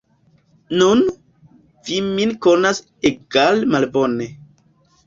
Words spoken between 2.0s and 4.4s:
min konas egale malbone.